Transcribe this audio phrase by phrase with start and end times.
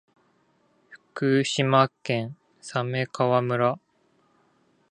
[0.89, 3.77] 福島県鮫川村